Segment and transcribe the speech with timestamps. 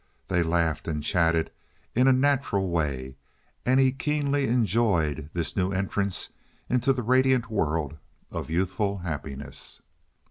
[0.29, 1.51] They laughed and chatted
[1.93, 3.17] in a natural way,
[3.67, 6.31] and he keenly enjoyed this new entrance
[6.67, 7.99] into the radiant world
[8.31, 9.79] of youthful happiness.